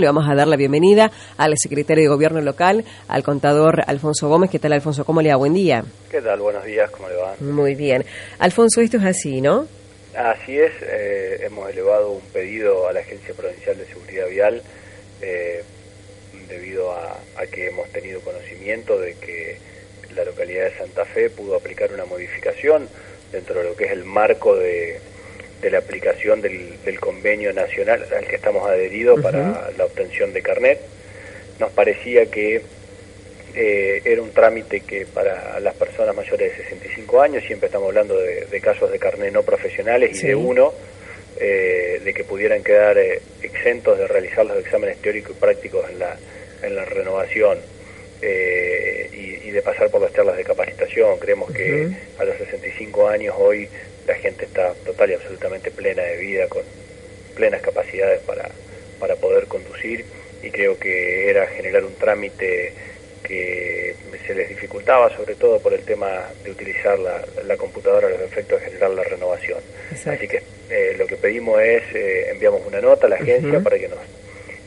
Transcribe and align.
Le 0.00 0.06
vamos 0.06 0.28
a 0.30 0.34
dar 0.36 0.46
la 0.46 0.54
bienvenida 0.54 1.10
al 1.38 1.54
secretario 1.60 2.04
de 2.04 2.08
Gobierno 2.08 2.40
local, 2.40 2.84
al 3.08 3.24
contador 3.24 3.82
Alfonso 3.84 4.28
Gómez. 4.28 4.48
¿Qué 4.48 4.60
tal, 4.60 4.72
Alfonso? 4.72 5.04
¿Cómo 5.04 5.20
le 5.20 5.30
va? 5.30 5.34
Buen 5.34 5.54
día. 5.54 5.82
¿Qué 6.08 6.20
tal? 6.20 6.38
Buenos 6.38 6.64
días, 6.64 6.88
¿cómo 6.92 7.08
le 7.08 7.16
va? 7.16 7.34
Muy 7.40 7.74
bien. 7.74 8.04
Alfonso, 8.38 8.80
esto 8.80 8.98
es 8.98 9.04
así, 9.04 9.40
¿no? 9.40 9.66
Así 10.14 10.56
es, 10.56 10.70
eh, 10.82 11.40
hemos 11.44 11.68
elevado 11.68 12.12
un 12.12 12.20
pedido 12.32 12.86
a 12.86 12.92
la 12.92 13.00
Agencia 13.00 13.34
Provincial 13.34 13.76
de 13.76 13.86
Seguridad 13.86 14.28
Vial 14.28 14.62
eh, 15.20 15.64
debido 16.48 16.92
a, 16.92 17.18
que 17.50 17.66
hemos 17.66 17.88
tenido 17.88 18.20
conocimiento 18.20 19.00
de 19.00 19.14
que 19.14 19.58
la 20.14 20.22
localidad 20.22 20.66
de 20.66 20.78
Santa 20.78 21.06
Fe 21.06 21.28
pudo 21.28 21.56
aplicar 21.56 21.92
una 21.92 22.04
modificación 22.04 22.88
dentro 23.32 23.58
de 23.58 23.70
lo 23.70 23.74
que 23.74 23.86
es 23.86 23.90
el 23.90 24.04
marco 24.04 24.54
de 24.54 25.00
de 25.60 25.70
la 25.70 25.78
aplicación 25.78 26.40
del, 26.40 27.00
convenio 27.00 27.52
nacional 27.52 28.04
al 28.16 28.26
que 28.26 28.36
estamos 28.36 28.68
adheridos 28.68 29.20
para 29.20 29.70
la 29.76 29.84
obtención 29.84 30.32
de 30.32 30.42
carnet. 30.42 30.80
Nos 31.58 31.70
parecía 31.72 32.26
que 32.26 32.62
eh, 33.54 34.02
era 34.04 34.22
un 34.22 34.30
trámite 34.30 34.80
que 34.80 35.06
para 35.06 35.58
las 35.60 35.74
personas 35.74 36.14
mayores 36.14 36.56
de 36.56 36.64
65 36.64 37.20
años, 37.20 37.44
siempre 37.44 37.66
estamos 37.66 37.88
hablando 37.88 38.16
de, 38.18 38.60
casos 38.60 38.90
de 38.90 38.98
carnet 38.98 39.32
no 39.32 39.42
profesionales 39.42 40.22
y 40.22 40.28
de 40.28 40.34
uno, 40.34 40.72
eh, 41.40 42.00
de 42.04 42.14
que 42.14 42.24
pudieran 42.24 42.62
quedar 42.62 42.98
eh, 42.98 43.20
exentos 43.42 43.98
de 43.98 44.06
realizar 44.06 44.46
los 44.46 44.58
exámenes 44.58 44.98
teóricos 44.98 45.36
y 45.36 45.40
prácticos 45.40 45.90
en 45.90 45.98
la, 45.98 46.16
en 46.62 46.76
la 46.76 46.84
renovación 46.84 47.58
y, 48.20 49.27
de 49.50 49.62
pasar 49.62 49.90
por 49.90 50.00
las 50.00 50.12
charlas 50.12 50.36
de 50.36 50.44
capacitación. 50.44 51.18
Creemos 51.18 51.50
que 51.52 51.90
a 52.18 52.24
los 52.24 52.36
65 52.36 53.08
años 53.08 53.34
hoy 53.38 53.68
la 54.06 54.14
gente 54.14 54.44
está 54.44 54.74
total 54.84 55.10
y 55.10 55.14
absolutamente 55.14 55.70
plena 55.70 56.02
de 56.02 56.16
vida, 56.16 56.48
con 56.48 56.62
plenas 57.34 57.60
capacidades 57.62 58.20
para, 58.20 58.48
para 58.98 59.16
poder 59.16 59.46
conducir 59.46 60.04
y 60.42 60.50
creo 60.50 60.78
que 60.78 61.30
era 61.30 61.46
generar 61.46 61.84
un 61.84 61.94
trámite 61.94 62.72
que 63.22 63.94
se 64.26 64.34
les 64.34 64.48
dificultaba, 64.48 65.14
sobre 65.16 65.34
todo 65.34 65.58
por 65.60 65.72
el 65.72 65.82
tema 65.82 66.28
de 66.44 66.50
utilizar 66.50 66.98
la, 66.98 67.24
la 67.46 67.56
computadora 67.56 68.08
a 68.08 68.10
los 68.10 68.20
efectos 68.20 68.60
de 68.60 68.66
generar 68.66 68.90
la 68.90 69.02
renovación. 69.02 69.58
Así 69.90 70.28
que 70.28 70.42
eh, 70.70 70.94
lo 70.98 71.06
que 71.06 71.16
pedimos 71.16 71.60
es, 71.60 71.82
eh, 71.94 72.30
enviamos 72.30 72.62
una 72.66 72.80
nota 72.80 73.06
a 73.06 73.10
la 73.10 73.16
agencia 73.16 73.60
para 73.60 73.78
que 73.78 73.88
nos 73.88 73.98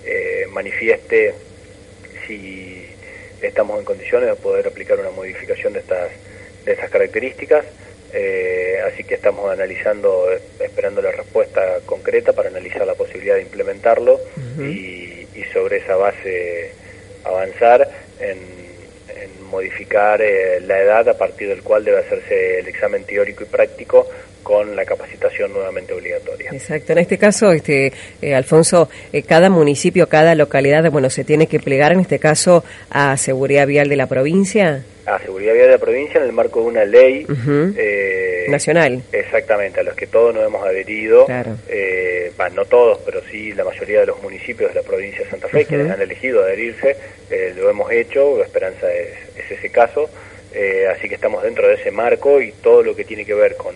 eh, 0.06 0.46
manifieste 0.50 1.34
si 2.26 2.61
estamos 3.52 3.78
en 3.78 3.86
condiciones 3.86 4.30
de 4.30 4.36
poder 4.36 4.68
aplicar 4.68 5.00
una 5.00 5.12
modificación 5.12 5.74
de 5.74 5.80
estas, 5.80 6.10
de 6.66 6.72
estas 6.72 6.90
características 6.90 7.66
eh, 8.14 8.78
así 8.86 9.04
que 9.06 9.16
estamos 9.16 9.50
analizando, 9.50 10.28
esperando 10.60 11.02
la 11.02 11.12
respuesta 11.12 11.62
concreta 11.86 12.34
para 12.34 12.50
analizar 12.50 12.86
la 12.86 12.96
posibilidad 12.96 13.36
de 13.36 13.44
implementarlo 13.44 14.20
y, 14.60 15.10
sobre 15.54 15.78
esa 15.78 15.98
base 15.98 16.72
avanzar 17.26 17.90
en, 18.22 18.38
modificar 19.50 20.22
eh, 20.22 20.60
la 20.62 20.80
edad 20.80 21.10
a 21.10 21.18
partir 21.18 21.48
del 21.50 21.62
cual 21.62 21.84
debe 21.84 22.00
hacerse 22.00 22.60
el 22.60 22.68
examen 22.68 23.04
teórico 23.04 23.44
y 23.44 23.48
práctico 23.48 24.08
con 24.44 24.76
la 24.76 24.86
capacitación 24.86 25.54
nuevamente 25.54 25.94
obligatoria. 25.94 26.50
Exacto. 26.52 26.94
En 26.94 27.00
este 27.00 27.18
caso, 27.18 27.52
este 27.52 27.94
eh, 28.22 28.34
Alfonso, 28.34 28.90
cada 29.28 29.50
municipio, 29.50 30.08
cada 30.08 30.36
localidad, 30.36 30.90
bueno, 30.92 31.10
se 31.10 31.24
tiene 31.24 31.48
que 31.48 31.60
plegar 31.60 31.92
en 31.92 32.00
este 32.00 32.20
caso 32.20 32.64
a 32.90 33.16
seguridad 33.18 33.68
vial 33.68 33.88
de 33.88 33.96
la 33.96 34.08
provincia 34.08 34.84
a 35.06 35.20
seguridad 35.20 35.54
vial 35.54 35.66
de 35.66 35.72
la 35.74 35.78
provincia 35.78 36.20
en 36.20 36.28
el 36.28 36.32
marco 36.32 36.62
de 36.62 36.68
una 36.68 36.86
ley 36.86 37.26
eh, 37.76 38.41
nacional. 38.52 39.02
Exactamente, 39.12 39.80
a 39.80 39.84
los 39.84 39.96
que 39.96 40.08
todos 40.08 40.34
nos 40.36 40.46
hemos 40.46 40.66
adherido, 40.66 41.26
eh, 41.68 42.32
no 42.54 42.66
todos, 42.66 43.00
pero 43.06 43.22
sí 43.32 43.54
la 43.54 43.64
mayoría 43.64 44.02
de 44.02 44.08
los 44.08 44.22
municipios 44.22 44.74
de 44.74 44.82
la 44.82 44.88
provincia 44.88 45.24
de 45.24 45.30
Santa 45.30 45.48
Fe, 45.48 45.66
que 45.66 45.76
han 45.76 46.02
elegido 46.02 46.44
adherirse, 46.44 46.98
eh, 47.30 47.54
lo 47.56 47.70
hemos 47.70 47.92
hecho, 47.92 48.38
la 48.38 48.46
esperanza 48.46 48.92
es, 48.94 49.14
es 49.38 49.52
ese 49.52 49.70
caso, 49.70 50.10
así 50.92 51.08
que 51.08 51.16
estamos 51.16 51.44
dentro 51.44 51.68
de 51.68 51.76
ese 51.76 51.92
marco 51.92 52.42
y 52.42 52.52
todo 52.52 52.84
lo 52.84 52.96
que 52.96 53.06
tiene 53.06 53.26
que 53.26 53.34
ver 53.34 53.56
con 53.56 53.76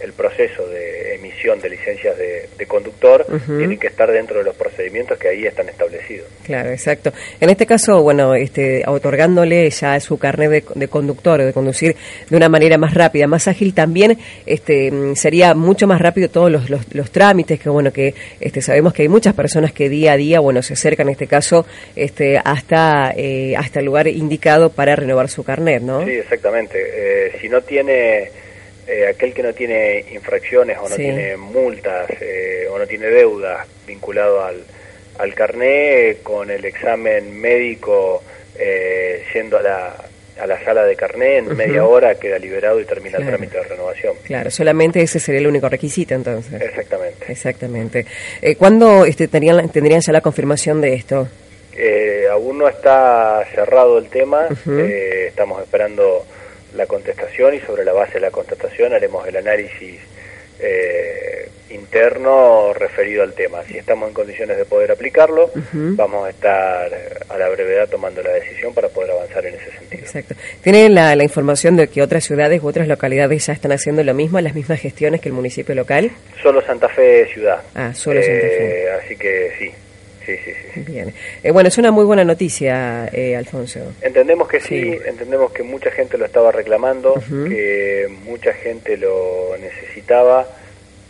el 0.00 0.12
proceso 0.12 0.66
de 0.68 1.14
emisión 1.14 1.60
de 1.60 1.70
licencias 1.70 2.16
de, 2.16 2.46
conductor 2.66 3.24
tiene 3.46 3.78
que 3.78 3.86
estar 3.86 4.10
dentro 4.10 4.38
de 4.38 4.44
los 4.44 4.56
procedimientos 4.56 5.16
que 5.18 5.28
ahí 5.28 5.46
están 5.46 5.68
establecidos. 5.68 6.26
Claro, 6.44 6.70
exacto. 6.70 7.12
En 7.40 7.48
este 7.48 7.64
caso, 7.64 8.02
bueno, 8.02 8.34
este, 8.34 8.82
otorgándole 8.86 9.70
ya 9.70 9.98
su 10.00 10.18
carnet 10.18 10.50
de, 10.50 10.64
de 10.74 10.88
conductor, 10.88 11.42
de 11.42 11.52
conducir 11.52 11.94
de 12.28 12.36
una 12.36 12.48
manera 12.48 12.76
más 12.76 12.92
rápida, 12.94 13.28
más 13.28 13.46
ágil, 13.46 13.72
también 13.72 14.18
este, 14.46 14.90
sería 15.14 15.54
mucho 15.54 15.86
más 15.86 16.00
rápido 16.00 16.28
todos 16.28 16.50
los, 16.50 16.68
los, 16.70 17.10
trámites, 17.10 17.60
que 17.60 17.68
bueno, 17.68 17.92
que 17.92 18.14
este, 18.40 18.60
sabemos 18.60 18.92
que 18.92 19.02
hay 19.02 19.08
muchas 19.08 19.34
personas 19.34 19.72
que 19.72 19.88
día 19.88 20.12
a 20.12 20.16
día, 20.16 20.40
bueno, 20.40 20.62
se 20.62 20.72
acercan 20.74 21.06
en 21.06 21.12
este 21.12 21.26
caso 21.26 21.66
este, 21.94 22.38
hasta, 22.38 23.12
eh, 23.16 23.54
hasta 23.56 23.78
el 23.78 23.86
lugar 23.86 24.08
indicado 24.08 24.70
para 24.70 24.96
renovar 24.96 25.28
su 25.28 25.44
carnet, 25.44 25.82
¿no? 25.82 26.04
Sí, 26.04 26.10
exactamente. 26.12 26.78
Eh, 26.78 27.32
si 27.40 27.48
no 27.48 27.60
tiene 27.60 28.30
eh, 28.86 29.08
aquel 29.08 29.34
que 29.34 29.42
no 29.42 29.52
tiene 29.52 30.04
infracciones 30.12 30.78
o 30.78 30.88
no 30.88 30.94
tiene 30.94 31.36
multas 31.36 32.08
eh, 32.20 32.68
o 32.70 32.78
no 32.78 32.86
tiene 32.86 33.06
deudas 33.06 33.66
vinculado 33.84 34.44
al, 34.44 34.62
al 35.18 35.34
carné, 35.34 36.18
con 36.22 36.50
el 36.50 36.64
examen 36.64 37.40
médico 37.40 38.22
eh, 38.56 39.24
yendo 39.34 39.58
a 39.58 39.62
la, 39.62 39.96
a 40.40 40.46
la 40.46 40.64
sala 40.64 40.84
de 40.84 40.94
carné 40.94 41.38
en 41.38 41.56
media 41.56 41.84
hora 41.84 42.14
queda 42.14 42.38
liberado 42.38 42.80
y 42.80 42.84
termina 42.84 43.18
el 43.18 43.26
trámite 43.26 43.56
de 43.56 43.64
renovación. 43.64 44.14
Claro, 44.22 44.52
solamente 44.52 45.02
ese 45.02 45.18
sería 45.18 45.40
el 45.40 45.48
único 45.48 45.68
requisito 45.68 46.14
entonces. 46.14 46.60
Exactamente. 46.62 47.32
Exactamente. 47.32 48.06
Eh, 48.40 48.54
¿Cuándo 48.54 49.04
este, 49.04 49.26
tendrían, 49.26 49.68
tendrían 49.70 50.00
ya 50.00 50.12
la 50.12 50.20
confirmación 50.20 50.80
de 50.80 50.94
esto? 50.94 51.28
aún 52.30 52.58
no 52.58 52.68
está 52.68 53.44
cerrado 53.54 53.98
el 53.98 54.08
tema, 54.08 54.48
estamos 55.26 55.62
esperando 55.62 56.24
la 56.76 56.86
contestación 56.86 57.54
y 57.54 57.60
sobre 57.60 57.84
la 57.84 57.92
base 57.92 58.14
de 58.14 58.20
la 58.20 58.30
contestación 58.30 58.92
haremos 58.92 59.26
el 59.26 59.36
análisis 59.36 60.00
eh, 60.60 61.48
interno 61.70 62.72
referido 62.72 63.22
al 63.22 63.34
tema. 63.34 63.62
Si 63.64 63.76
estamos 63.76 64.08
en 64.08 64.14
condiciones 64.14 64.56
de 64.56 64.64
poder 64.64 64.92
aplicarlo, 64.92 65.50
vamos 65.72 66.26
a 66.26 66.30
estar 66.30 66.90
a 67.28 67.38
la 67.38 67.48
brevedad 67.48 67.88
tomando 67.88 68.22
la 68.22 68.32
decisión 68.32 68.72
para 68.72 68.88
poder 68.88 69.10
avanzar 69.10 69.44
en 69.46 69.54
ese 69.54 69.70
sentido. 69.72 70.02
Exacto. 70.02 70.34
¿Tienen 70.62 70.94
la, 70.94 71.16
la 71.16 71.24
información 71.24 71.76
de 71.76 71.88
que 71.88 72.02
otras 72.02 72.24
ciudades 72.24 72.62
u 72.62 72.68
otras 72.68 72.88
localidades 72.88 73.46
ya 73.46 73.52
están 73.52 73.72
haciendo 73.72 74.02
lo 74.04 74.14
mismo, 74.14 74.40
las 74.40 74.54
mismas 74.54 74.80
gestiones 74.80 75.20
que 75.20 75.28
el 75.28 75.34
municipio 75.34 75.74
local? 75.74 76.10
Solo 76.42 76.62
Santa 76.62 76.88
Fe 76.88 77.26
ciudad. 77.32 77.60
Ah, 77.74 77.92
solo 77.92 78.22
Santa 78.22 78.46
Fe. 78.46 78.84
Eh, 78.84 78.90
así 79.02 79.16
que 79.16 79.50
sí, 79.58 79.72
Sí, 80.26 80.36
sí, 80.44 80.50
sí. 80.74 80.80
Bien. 80.80 81.14
Eh, 81.44 81.52
bueno, 81.52 81.68
es 81.68 81.78
una 81.78 81.92
muy 81.92 82.04
buena 82.04 82.24
noticia, 82.24 83.08
eh, 83.12 83.36
Alfonso. 83.36 83.94
Entendemos 84.02 84.48
que 84.48 84.60
sí. 84.60 84.98
entendemos 85.06 85.52
que 85.52 85.62
mucha 85.62 85.92
gente 85.92 86.18
lo 86.18 86.24
estaba 86.24 86.50
reclamando, 86.50 87.14
que 87.48 88.08
mucha 88.24 88.52
gente 88.52 88.96
lo 88.96 89.56
necesitaba, 89.60 90.48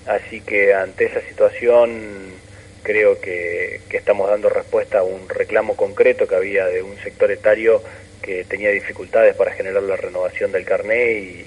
así 0.07 0.43
que 0.43 0.75
ante 0.75 1.07
esa 1.07 1.23
situación 1.23 2.35
creo 2.83 3.19
que, 3.19 3.81
que 3.89 3.97
estamos 3.97 4.29
dando 4.29 4.51
respuesta 4.51 4.99
a 4.99 5.03
un 5.03 5.29
reclamo 5.31 5.77
concreto 5.77 6.29
que 6.29 6.37
había 6.37 6.67
de 6.67 6.83
un 6.83 6.97
sector 6.99 7.31
etario 7.31 7.83
que 8.21 8.45
tenía 8.45 8.71
dificultades 8.71 9.35
para 9.35 9.53
generar 9.53 9.83
la 9.83 9.97
renovación 9.97 10.53
del 10.53 10.65
carné 10.65 11.13
y, 11.13 11.47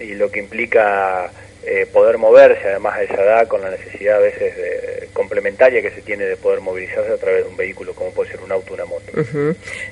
y 0.00 0.14
lo 0.14 0.30
que 0.30 0.38
implica 0.38 1.30
eh, 1.66 1.86
poder 1.92 2.18
moverse 2.18 2.68
además 2.68 2.94
a 2.98 3.02
esa 3.02 3.22
edad 3.22 3.48
con 3.48 3.62
la 3.62 3.70
necesidad 3.70 4.16
a 4.16 4.20
veces 4.20 4.56
de, 4.56 5.03
complementaria 5.24 5.80
que 5.80 5.90
se 5.90 6.02
tiene 6.02 6.24
de 6.24 6.36
poder 6.36 6.60
movilizarse 6.60 7.12
a 7.12 7.16
través 7.16 7.44
de 7.44 7.50
un 7.50 7.56
vehículo 7.56 7.94
como 7.94 8.10
puede 8.10 8.30
ser 8.30 8.40
un 8.40 8.52
auto 8.52 8.72
o 8.72 8.74
una 8.74 8.84
moto. 8.84 9.12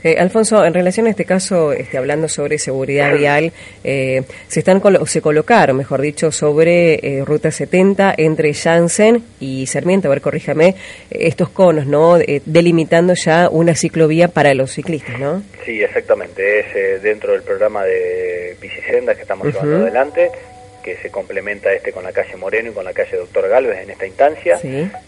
Eh, 0.03 0.17
Alfonso, 0.19 0.65
en 0.65 0.75
relación 0.75 1.07
a 1.07 1.11
este 1.11 1.25
caso, 1.25 1.73
este, 1.73 1.97
hablando 1.97 2.29
sobre 2.29 2.59
seguridad 2.59 3.15
vial, 3.19 3.53
eh, 3.83 4.23
se 4.49 4.61
están 4.61 4.83
se 5.07 5.23
colocaron, 5.23 5.77
mejor 5.77 6.01
dicho, 6.01 6.31
sobre 6.31 7.23
Ruta 7.25 7.51
70 7.51 8.15
entre 8.19 8.53
Janssen 8.53 9.23
y 9.41 9.67
Sarmiento, 9.67 10.09
a 10.09 10.11
ver, 10.11 10.21
corríjame, 10.21 10.75
estos 11.11 11.49
conos, 11.49 11.87
¿no? 11.87 12.19
delimitando 12.45 13.15
ya 13.15 13.49
una 13.49 13.75
ciclovía 13.75 14.29
para 14.29 14.55
los 14.55 14.73
ciclistas, 14.73 15.19
¿no? 15.19 15.43
Sí, 15.65 15.83
exactamente, 15.83 16.61
es 16.61 17.03
dentro 17.03 17.33
del 17.33 17.43
programa 17.43 17.85
de 17.85 18.57
bicisendas 18.61 19.17
que 19.17 19.23
estamos 19.23 19.47
llevando 19.47 19.77
adelante 19.77 20.31
que 20.83 20.97
se 20.97 21.11
complementa 21.11 21.73
este 21.73 21.93
con 21.93 22.05
la 22.05 22.13
calle 22.13 22.37
Moreno 22.37 22.71
y 22.71 22.73
con 22.73 22.85
la 22.85 22.93
calle 22.93 23.17
Doctor 23.17 23.49
Galvez 23.49 23.79
en 23.81 23.91
esta 23.91 24.07
instancia. 24.07 24.61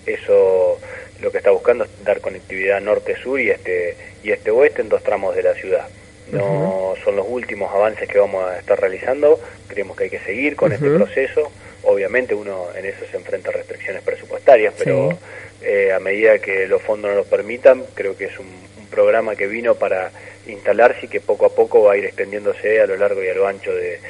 Eso 0.06 0.79
lo 1.21 1.31
que 1.31 1.38
está 1.38 1.50
buscando 1.50 1.85
es 1.85 1.91
dar 2.05 2.21
conectividad 2.21 2.81
norte-sur 2.81 3.41
y 3.41 3.50
este 3.50 3.97
y 4.23 4.31
este-oeste 4.31 4.82
en 4.82 4.88
dos 4.88 5.03
tramos 5.03 5.35
de 5.37 5.43
la 5.43 5.55
ciudad. 5.55 5.87
No 6.32 6.94
son 7.05 7.17
los 7.17 7.26
últimos 7.29 7.73
avances 7.73 8.09
que 8.09 8.19
vamos 8.19 8.44
a 8.44 8.59
estar 8.59 8.81
realizando, 8.81 9.38
creemos 9.69 9.97
que 9.97 10.05
hay 10.05 10.11
que 10.11 10.21
seguir 10.21 10.56
con 10.56 10.73
este 10.73 10.88
proceso. 10.91 11.53
Obviamente 11.82 12.35
uno 12.35 12.69
en 12.75 12.87
eso 12.87 13.05
se 13.11 13.19
enfrenta 13.19 13.50
a 13.50 13.53
restricciones 13.53 14.03
presupuestarias, 14.03 14.73
pero 14.79 15.19
eh, 15.62 15.93
a 15.93 16.00
medida 16.00 16.38
que 16.38 16.67
los 16.67 16.81
fondos 16.81 17.11
nos 17.11 17.25
lo 17.25 17.25
permitan, 17.25 17.85
creo 17.94 18.17
que 18.17 18.25
es 18.25 18.38
un, 18.38 18.47
un 18.47 18.87
programa 18.87 19.37
que 19.37 19.47
vino 19.47 19.75
para 19.75 20.11
instalarse 20.47 21.06
y 21.06 21.09
que 21.09 21.21
poco 21.21 21.44
a 21.44 21.55
poco 21.55 21.82
va 21.82 21.93
a 21.93 21.97
ir 21.99 22.06
extendiéndose 22.06 22.81
a 22.81 22.87
lo 22.87 22.97
largo 22.97 23.23
y 23.23 23.29
a 23.29 23.35
lo 23.35 23.47
ancho 23.47 23.75
de, 23.75 24.00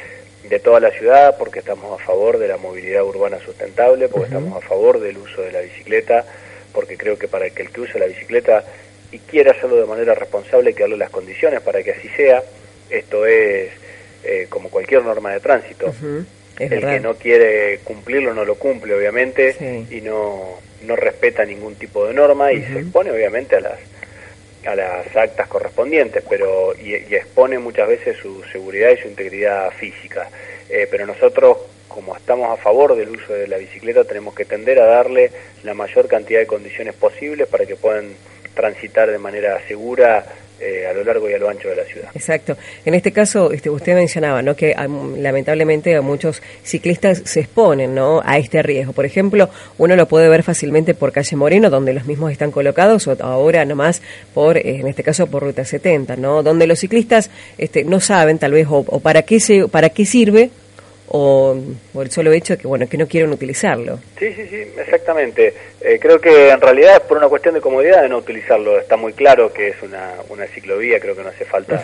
de 0.48 0.58
toda 0.58 0.80
la 0.80 0.90
ciudad 0.90 1.36
porque 1.38 1.60
estamos 1.60 2.00
a 2.00 2.04
favor 2.04 2.38
de 2.38 2.48
la 2.48 2.56
movilidad 2.56 3.04
urbana 3.04 3.38
sustentable, 3.40 4.08
porque 4.08 4.26
estamos 4.26 4.62
a 4.62 4.66
favor 4.66 5.00
del 5.00 5.18
uso 5.18 5.42
de 5.42 5.52
la 5.52 5.60
bicicleta, 5.60 6.24
porque 6.72 6.96
creo 6.96 7.18
que 7.18 7.28
para 7.28 7.48
que 7.50 7.62
el 7.62 7.70
que 7.70 7.80
use 7.80 7.98
la 7.98 8.06
bicicleta 8.06 8.64
y 9.10 9.18
quiera 9.18 9.52
hacerlo 9.52 9.76
de 9.76 9.86
manera 9.86 10.14
responsable 10.14 10.70
hay 10.70 10.74
que 10.74 10.82
darle 10.82 10.96
las 10.96 11.10
condiciones 11.10 11.60
para 11.60 11.82
que 11.82 11.92
así 11.92 12.08
sea. 12.16 12.42
Esto 12.90 13.26
es 13.26 13.70
eh, 14.24 14.46
como 14.48 14.68
cualquier 14.68 15.02
norma 15.02 15.32
de 15.32 15.40
tránsito. 15.40 15.92
el 16.58 16.80
que 16.80 17.00
no 17.00 17.14
quiere 17.14 17.78
cumplirlo 17.84 18.34
no 18.34 18.44
lo 18.44 18.56
cumple, 18.56 18.94
obviamente, 18.94 19.86
y 19.90 20.00
no, 20.00 20.58
no 20.82 20.96
respeta 20.96 21.44
ningún 21.44 21.74
tipo 21.76 22.06
de 22.06 22.14
norma 22.14 22.52
y 22.52 22.62
se 22.62 22.80
expone, 22.80 23.10
obviamente, 23.10 23.56
a 23.56 23.60
las 23.60 23.78
a 24.66 24.74
las 24.74 25.16
actas 25.16 25.48
correspondientes, 25.48 26.24
pero 26.28 26.74
y, 26.74 26.94
expone 26.94 27.58
muchas 27.58 27.88
veces 27.88 28.16
su 28.18 28.42
seguridad 28.44 28.90
y 28.90 29.02
su 29.02 29.08
integridad 29.08 29.70
física. 29.70 30.28
Eh, 30.68 30.88
pero 30.90 31.06
nosotros, 31.06 31.58
como 31.88 32.16
estamos 32.16 32.50
a 32.50 32.62
favor 32.62 32.96
del 32.96 33.10
uso 33.10 33.32
de 33.32 33.46
la 33.46 33.58
bicicleta, 33.58 34.04
tenemos 34.04 34.34
que 34.34 34.44
tender 34.44 34.80
a 34.80 34.86
darle 34.86 35.30
la 35.62 35.74
mayor 35.74 36.08
cantidad 36.08 36.40
de 36.40 36.46
condiciones 36.46 36.94
posibles 36.94 37.46
para 37.48 37.66
que 37.66 37.76
puedan 37.76 38.14
transitar 38.54 39.10
de 39.10 39.18
manera 39.18 39.60
segura 39.66 40.24
eh, 40.60 40.86
a 40.88 40.92
lo 40.92 41.02
largo 41.02 41.28
y 41.28 41.32
a 41.32 41.38
lo 41.38 41.48
ancho 41.48 41.68
de 41.68 41.76
la 41.76 41.84
ciudad. 41.84 42.10
Exacto. 42.14 42.56
En 42.84 42.94
este 42.94 43.12
caso, 43.12 43.50
este, 43.50 43.70
usted 43.70 43.94
mencionaba 43.94 44.40
¿no? 44.40 44.54
que 44.54 44.74
lamentablemente 45.18 46.00
muchos 46.00 46.42
ciclistas 46.62 47.22
se 47.24 47.40
exponen 47.40 47.94
¿no? 47.94 48.22
a 48.24 48.38
este 48.38 48.62
riesgo. 48.62 48.92
Por 48.92 49.04
ejemplo, 49.04 49.50
uno 49.78 49.96
lo 49.96 50.06
puede 50.06 50.28
ver 50.28 50.42
fácilmente 50.42 50.94
por 50.94 51.12
calle 51.12 51.36
Moreno, 51.36 51.70
donde 51.70 51.92
los 51.92 52.06
mismos 52.06 52.30
están 52.30 52.50
colocados, 52.50 53.06
o 53.08 53.16
ahora 53.20 53.64
nomás 53.64 54.00
por, 54.32 54.56
eh, 54.56 54.62
en 54.80 54.86
este 54.86 55.02
caso, 55.02 55.26
por 55.26 55.42
Ruta 55.42 55.64
70, 55.64 56.16
¿no? 56.16 56.42
donde 56.42 56.66
los 56.66 56.78
ciclistas 56.78 57.30
este, 57.58 57.84
no 57.84 58.00
saben 58.00 58.38
tal 58.38 58.52
vez 58.52 58.66
o, 58.68 58.84
o 58.86 59.00
para 59.00 59.22
qué 59.22 59.40
se, 59.40 59.68
para 59.68 59.90
qué 59.90 60.06
sirve 60.06 60.50
o 61.08 61.56
por 61.92 62.06
el 62.06 62.10
solo 62.10 62.32
hecho 62.32 62.54
de 62.54 62.58
que 62.58 62.66
bueno 62.66 62.88
que 62.88 62.96
no 62.96 63.06
quieren 63.06 63.30
utilizarlo. 63.32 63.98
Sí, 64.18 64.32
sí, 64.34 64.46
sí, 64.48 64.64
exactamente. 64.78 65.54
Eh, 65.80 65.98
creo 66.00 66.20
que 66.20 66.50
en 66.50 66.60
realidad 66.60 66.96
es 66.96 67.00
por 67.00 67.18
una 67.18 67.28
cuestión 67.28 67.54
de 67.54 67.60
comodidad 67.60 68.02
de 68.02 68.08
no 68.08 68.18
utilizarlo. 68.18 68.78
Está 68.78 68.96
muy 68.96 69.12
claro 69.12 69.52
que 69.52 69.68
es 69.68 69.82
una, 69.82 70.14
una 70.28 70.46
ciclovía, 70.46 71.00
creo 71.00 71.14
que 71.14 71.22
no 71.22 71.28
hace 71.28 71.44
falta 71.44 71.82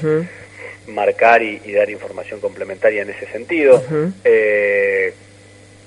marcar 0.87 1.43
y, 1.43 1.73
dar 1.73 1.91
información 1.91 2.41
complementaria 2.41 3.03
en 3.03 3.11
ese 3.11 3.27
sentido. 3.27 3.83
Eh, 4.25 5.13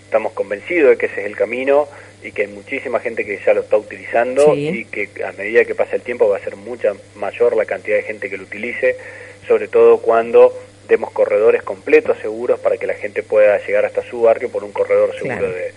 estamos 0.06 0.33
convencidos 0.33 0.91
de 0.91 0.97
que 0.97 1.07
ese 1.07 1.21
es 1.21 1.25
el 1.25 1.35
camino 1.35 1.88
y 2.24 2.31
que 2.31 2.44
hay 2.44 2.47
muchísima 2.47 3.00
gente 3.00 3.25
que 3.25 3.39
ya 3.45 3.53
lo 3.53 3.62
está 3.62 3.77
utilizando 3.77 4.56
y 4.56 4.85
que 4.85 5.09
a 5.25 5.31
medida 5.33 5.65
que 5.65 5.75
pasa 5.75 5.95
el 5.95 6.01
tiempo 6.01 6.30
va 6.30 6.38
a 6.38 6.39
ser 6.39 6.56
mucha 6.56 6.94
mayor 7.15 7.56
la 7.56 7.65
cantidad 7.65 7.97
de 7.97 8.03
gente 8.03 8.30
que 8.30 8.38
lo 8.38 8.44
utilice, 8.44 8.95
sobre 9.47 9.68
todo 9.68 9.97
cuando 9.97 10.53
demos 10.88 11.12
corredores 11.12 11.63
completos, 11.63 12.18
seguros, 12.21 12.59
para 12.59 12.77
que 12.77 12.88
la 12.88 12.94
gente 12.94 13.24
pueda 13.24 13.57
llegar 13.65 13.85
hasta 13.85 14.03
su 14.03 14.21
barrio 14.21 14.50
por 14.50 14.63
un 14.63 14.71
corredor 14.71 15.15
seguro 15.15 15.51
de, 15.51 15.74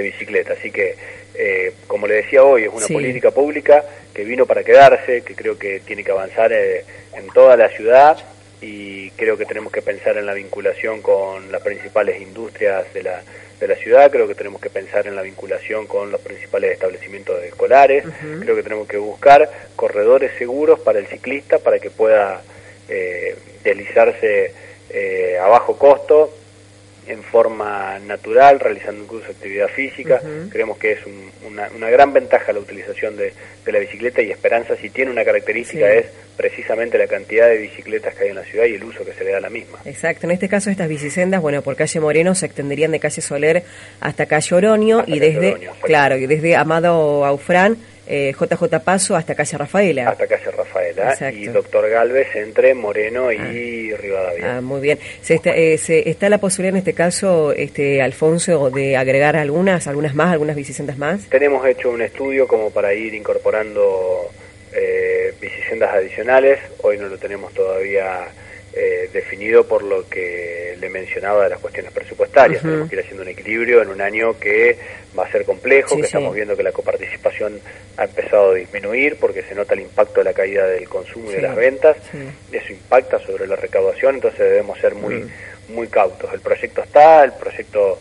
bicicleta. 0.00 0.52
Así 0.52 0.70
que, 0.70 0.94
eh, 1.34 1.72
como 1.88 2.06
le 2.06 2.14
decía 2.14 2.44
hoy, 2.44 2.62
es 2.62 2.70
una 2.72 2.86
política 2.86 3.32
pública 3.32 3.84
que 4.14 4.22
vino 4.22 4.46
para 4.46 4.62
quedarse, 4.62 5.22
que 5.22 5.34
creo 5.34 5.58
que 5.58 5.80
tiene 5.80 6.04
que 6.04 6.12
avanzar 6.12 6.52
eh, 6.52 6.84
en 7.16 7.26
toda 7.30 7.56
la 7.56 7.68
ciudad 7.70 8.16
y 8.60 9.10
creo 9.12 9.36
que 9.36 9.44
tenemos 9.44 9.72
que 9.72 9.82
pensar 9.82 10.16
en 10.16 10.26
la 10.26 10.34
vinculación 10.34 11.02
con 11.02 11.50
las 11.50 11.62
principales 11.62 12.20
industrias 12.20 12.92
de 12.94 13.02
la, 13.02 13.22
de 13.60 13.68
la 13.68 13.76
ciudad, 13.76 14.10
creo 14.10 14.26
que 14.28 14.34
tenemos 14.34 14.60
que 14.60 14.70
pensar 14.70 15.06
en 15.06 15.16
la 15.16 15.22
vinculación 15.22 15.86
con 15.86 16.10
los 16.10 16.20
principales 16.20 16.72
establecimientos 16.72 17.42
escolares, 17.44 18.04
creo 18.40 18.56
que 18.56 18.62
tenemos 18.62 18.88
que 18.88 18.98
buscar 18.98 19.50
corredores 19.76 20.32
seguros 20.38 20.80
para 20.80 20.98
el 20.98 21.06
ciclista 21.06 21.58
para 21.58 21.78
que 21.78 21.90
pueda 21.90 22.42
eh, 22.88 23.36
deslizarse 23.68 24.52
eh, 24.90 25.38
a 25.42 25.46
bajo 25.48 25.76
costo, 25.76 26.32
en 27.08 27.22
forma 27.22 27.98
natural, 28.00 28.60
realizando 28.60 29.02
incluso 29.02 29.30
actividad 29.30 29.68
física. 29.68 30.20
Creemos 30.50 30.76
que 30.76 30.92
es 30.92 30.98
una, 31.46 31.68
una, 31.74 31.88
gran 31.88 32.12
ventaja 32.12 32.52
la 32.52 32.60
utilización 32.60 33.16
de, 33.16 33.32
la 33.66 33.78
bicicleta 33.78 34.22
y 34.22 34.30
Esperanza, 34.30 34.76
si 34.76 34.90
tiene 34.90 35.10
una 35.10 35.24
característica, 35.24 35.90
es 35.92 36.06
precisamente 36.36 36.96
la 36.96 37.06
cantidad 37.06 37.48
de 37.48 37.58
bicicletas 37.58 38.14
que 38.14 38.24
hay 38.24 38.30
en 38.30 38.36
la 38.36 38.44
ciudad 38.44 38.64
y 38.66 38.74
el 38.74 38.84
uso 38.84 39.04
que 39.04 39.12
se 39.12 39.24
le 39.24 39.32
da 39.32 39.38
a 39.38 39.40
la 39.40 39.50
misma. 39.50 39.78
Exacto, 39.84 40.26
en 40.26 40.30
este 40.32 40.48
caso 40.48 40.70
estas 40.70 40.88
bicisendas, 40.88 41.42
bueno, 41.42 41.62
por 41.62 41.76
calle 41.76 42.00
Moreno 42.00 42.34
se 42.34 42.46
extenderían 42.46 42.92
de 42.92 43.00
calle 43.00 43.20
Soler 43.20 43.62
hasta 44.00 44.26
calle 44.26 44.54
Oronio 44.54 45.04
y 45.06 45.18
desde, 45.18 45.68
claro, 45.82 46.16
y 46.16 46.26
desde 46.26 46.56
Amado 46.56 47.24
Aufrán 47.26 47.76
JJ 48.08 48.74
eh, 48.74 48.80
Paso 48.84 49.16
hasta 49.16 49.34
calle 49.34 49.58
Rafaela. 49.58 50.08
Hasta 50.08 50.26
calle 50.26 50.50
Rafaela 50.50 51.32
y 51.32 51.46
Doctor 51.46 51.88
Galvez 51.90 52.34
entre 52.34 52.74
Moreno 52.74 53.30
y 53.32 53.92
ah. 53.92 53.96
Rivadavia. 53.98 54.56
Ah, 54.56 54.60
muy 54.60 54.80
bien. 54.80 54.98
¿Se 55.20 55.34
está, 55.34 55.50
eh, 55.50 55.76
se, 55.78 56.08
¿Está 56.08 56.28
la 56.28 56.38
posibilidad 56.38 56.74
en 56.74 56.78
este 56.78 56.94
caso, 56.94 57.52
este 57.52 58.00
Alfonso, 58.02 58.70
de 58.70 58.96
agregar 58.96 59.36
algunas, 59.36 59.86
algunas 59.86 60.14
más, 60.14 60.32
algunas 60.32 60.56
bicisendas 60.56 60.96
más? 60.96 61.28
Tenemos 61.28 61.66
hecho 61.66 61.90
un 61.90 62.02
estudio 62.02 62.48
como 62.48 62.70
para 62.70 62.94
ir 62.94 63.14
incorporando 63.14 64.30
eh, 64.72 65.34
bicisendas 65.40 65.94
adicionales. 65.94 66.60
Hoy 66.82 66.96
no 66.98 67.08
lo 67.08 67.18
tenemos 67.18 67.52
todavía 67.52 68.28
eh, 68.80 69.10
definido 69.12 69.66
por 69.66 69.82
lo 69.82 70.08
que 70.08 70.76
le 70.78 70.88
mencionaba 70.88 71.42
de 71.42 71.50
las 71.50 71.58
cuestiones 71.58 71.90
presupuestarias. 71.90 72.62
Tenemos 72.62 72.88
que 72.88 72.94
ir 72.94 73.00
haciendo 73.00 73.24
un 73.24 73.28
equilibrio 73.28 73.82
en 73.82 73.88
un 73.88 74.00
año 74.00 74.38
que 74.38 74.78
va 75.18 75.24
a 75.24 75.32
ser 75.32 75.44
complejo, 75.44 75.96
que 75.96 76.02
estamos 76.02 76.32
viendo 76.32 76.56
que 76.56 76.62
la 76.62 76.70
coparticipación 76.70 77.60
ha 77.96 78.04
empezado 78.04 78.52
a 78.52 78.54
disminuir 78.54 79.16
porque 79.16 79.42
se 79.42 79.56
nota 79.56 79.74
el 79.74 79.80
impacto 79.80 80.20
de 80.20 80.24
la 80.24 80.32
caída 80.32 80.64
del 80.68 80.88
consumo 80.88 81.28
y 81.32 81.34
de 81.34 81.42
las 81.42 81.56
ventas. 81.56 81.96
Eso 82.52 82.72
impacta 82.72 83.18
sobre 83.18 83.48
la 83.48 83.56
recaudación, 83.56 84.14
entonces 84.14 84.38
debemos 84.38 84.78
ser 84.78 84.94
muy, 84.94 85.14
mm. 85.16 85.74
muy 85.74 85.88
cautos. 85.88 86.32
El 86.32 86.40
proyecto 86.40 86.80
está, 86.80 87.24
el 87.24 87.32
proyecto 87.32 87.98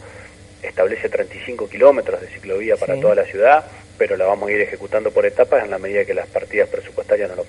establece 0.61 1.09
35 1.09 1.67
kilómetros 1.67 2.21
de 2.21 2.27
ciclovía 2.27 2.77
para 2.77 2.99
toda 2.99 3.15
la 3.15 3.23
ciudad 3.23 3.65
pero 3.97 4.15
la 4.15 4.25
vamos 4.25 4.49
a 4.49 4.51
ir 4.51 4.61
ejecutando 4.61 5.11
por 5.11 5.25
etapas 5.25 5.63
en 5.63 5.71
la 5.71 5.79
medida 5.79 6.05
que 6.05 6.13
las 6.13 6.27
partidas 6.27 6.69
presupuestarias 6.69 7.29
nos 7.29 7.37
lo. 7.37 7.43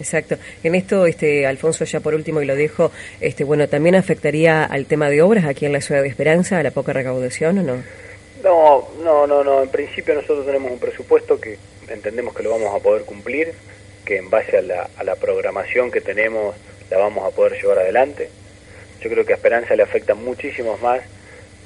Exacto. 0.00 0.36
En 0.64 0.74
esto, 0.74 1.04
este 1.04 1.46
Alfonso, 1.46 1.84
ya 1.84 2.00
por 2.00 2.14
último, 2.14 2.40
y 2.40 2.46
lo 2.46 2.56
dejo, 2.56 2.90
este, 3.20 3.44
bueno, 3.44 3.68
¿también 3.68 3.94
afectaría 3.94 4.64
al 4.64 4.86
tema 4.86 5.10
de 5.10 5.20
obras 5.20 5.44
aquí 5.44 5.66
en 5.66 5.72
la 5.74 5.82
ciudad 5.82 6.02
de 6.02 6.08
Esperanza, 6.08 6.58
a 6.58 6.62
la 6.62 6.70
poca 6.70 6.94
recaudación 6.94 7.58
o 7.58 7.62
no? 7.62 7.82
No, 8.42 8.88
no, 9.04 9.26
no, 9.26 9.44
no. 9.44 9.62
En 9.62 9.68
principio 9.68 10.14
nosotros 10.14 10.46
tenemos 10.46 10.72
un 10.72 10.78
presupuesto 10.78 11.38
que 11.38 11.58
entendemos 11.88 12.34
que 12.34 12.42
lo 12.42 12.50
vamos 12.50 12.74
a 12.74 12.82
poder 12.82 13.04
cumplir, 13.04 13.52
que 14.06 14.16
en 14.16 14.30
base 14.30 14.56
a 14.56 14.62
la, 14.62 14.88
a 14.96 15.04
la 15.04 15.16
programación 15.16 15.90
que 15.90 16.00
tenemos 16.00 16.56
la 16.90 16.96
vamos 16.96 17.30
a 17.30 17.36
poder 17.36 17.60
llevar 17.60 17.80
adelante. 17.80 18.30
Yo 19.02 19.10
creo 19.10 19.26
que 19.26 19.34
a 19.34 19.36
Esperanza 19.36 19.76
le 19.76 19.82
afecta 19.82 20.14
muchísimo 20.14 20.78
más 20.78 21.02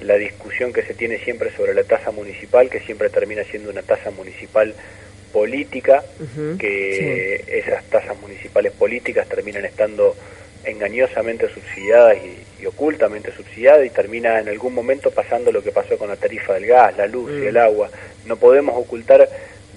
la 0.00 0.16
discusión 0.16 0.72
que 0.72 0.82
se 0.82 0.94
tiene 0.94 1.18
siempre 1.18 1.52
sobre 1.56 1.72
la 1.72 1.84
tasa 1.84 2.10
municipal, 2.10 2.68
que 2.68 2.80
siempre 2.80 3.10
termina 3.10 3.44
siendo 3.44 3.70
una 3.70 3.82
tasa 3.82 4.10
municipal 4.10 4.74
política, 5.34 6.04
que 6.60 7.44
esas 7.48 7.82
tasas 7.86 8.16
municipales 8.20 8.72
políticas 8.72 9.28
terminan 9.28 9.64
estando 9.64 10.14
engañosamente 10.64 11.48
subsidiadas 11.52 12.16
y, 12.18 12.66
ocultamente 12.66 13.30
subsidiadas 13.30 13.84
y 13.84 13.90
termina 13.90 14.40
en 14.40 14.48
algún 14.48 14.72
momento 14.72 15.10
pasando 15.10 15.52
lo 15.52 15.62
que 15.62 15.70
pasó 15.70 15.98
con 15.98 16.08
la 16.08 16.16
tarifa 16.16 16.54
del 16.54 16.64
gas, 16.64 16.96
la 16.96 17.06
luz 17.06 17.30
y 17.30 17.44
el 17.44 17.56
mm. 17.56 17.58
agua. 17.58 17.90
No 18.24 18.36
podemos 18.36 18.74
ocultar 18.74 19.28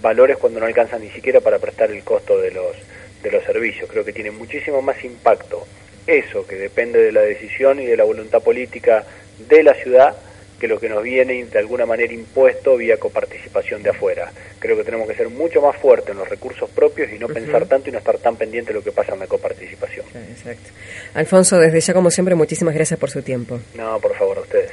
valores 0.01 0.37
cuando 0.37 0.61
no 0.61 0.67
alcanzan 0.67 1.01
ni 1.01 1.09
siquiera 1.09 1.41
para 1.41 1.59
prestar 1.59 1.91
el 1.91 2.01
costo 2.03 2.39
de 2.39 2.51
los, 2.51 2.77
de 3.23 3.31
los 3.31 3.43
servicios. 3.43 3.89
Creo 3.91 4.05
que 4.05 4.13
tiene 4.13 4.31
muchísimo 4.31 4.81
más 4.81 5.03
impacto 5.03 5.67
eso, 6.05 6.47
que 6.47 6.55
depende 6.55 7.01
de 7.01 7.11
la 7.11 7.21
decisión 7.21 7.81
y 7.81 7.85
de 7.85 7.97
la 7.97 8.05
voluntad 8.05 8.41
política 8.41 9.03
de 9.49 9.63
la 9.63 9.73
ciudad 9.73 10.15
que 10.59 10.67
lo 10.67 10.79
que 10.79 10.89
nos 10.89 11.03
viene 11.03 11.45
de 11.45 11.59
alguna 11.59 11.85
manera 11.85 12.13
impuesto 12.13 12.77
vía 12.77 12.97
coparticipación 12.97 13.83
de 13.83 13.91
afuera. 13.91 14.31
Creo 14.59 14.75
que 14.75 14.83
tenemos 14.83 15.07
que 15.07 15.15
ser 15.15 15.29
mucho 15.29 15.61
más 15.61 15.75
fuertes 15.77 16.09
en 16.09 16.17
los 16.17 16.29
recursos 16.29 16.69
propios 16.69 17.11
y 17.11 17.19
no 17.19 17.27
pensar 17.27 17.65
tanto 17.65 17.89
y 17.89 17.91
no 17.91 17.99
estar 17.99 18.17
tan 18.17 18.35
pendiente 18.35 18.73
de 18.73 18.79
lo 18.79 18.83
que 18.83 18.91
pasa 18.91 19.13
en 19.13 19.19
la 19.19 19.27
coparticipación. 19.27 20.05
Exacto. 20.29 20.69
Alfonso, 21.13 21.57
desde 21.59 21.79
ya 21.79 21.93
como 21.93 22.09
siempre, 22.09 22.35
muchísimas 22.35 22.73
gracias 22.73 22.99
por 22.99 23.09
su 23.09 23.21
tiempo. 23.21 23.59
No, 23.75 23.99
por 23.99 24.15
favor, 24.15 24.37
a 24.39 24.41
ustedes. 24.41 24.71